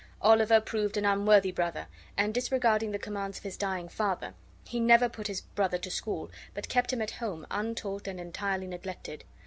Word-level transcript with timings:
Oliver 0.23 0.59
proved 0.59 0.97
an 0.97 1.05
unworthy 1.05 1.51
brother, 1.51 1.85
and, 2.17 2.33
disregarding 2.33 2.89
the 2.89 2.97
commands 2.97 3.37
of 3.37 3.43
his 3.43 3.55
dying 3.55 3.87
father, 3.87 4.33
he 4.65 4.79
never 4.79 5.07
put 5.07 5.27
his 5.27 5.41
brother 5.41 5.77
to 5.77 5.91
school, 5.91 6.31
but 6.55 6.67
kept 6.69 6.91
him 6.91 7.03
at 7.03 7.11
home 7.11 7.45
untaught 7.51 8.07
and 8.07 8.19
entirely 8.19 8.65
neglected. 8.65 9.23